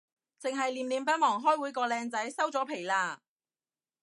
[0.41, 3.19] 剩係念念不忘開會個靚仔，收咗皮喇